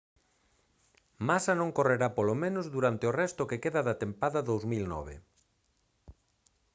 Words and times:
massa 1.27 1.53
non 1.59 1.73
correrá 1.77 2.07
polo 2.17 2.35
menos 2.43 2.65
durante 2.75 3.03
o 3.09 3.15
resto 3.21 3.47
que 3.49 3.61
queda 3.63 3.81
da 3.87 3.99
tempada 4.01 4.39
2009 4.49 5.13